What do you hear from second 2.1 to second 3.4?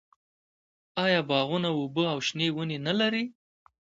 او شنه ونې نلري؟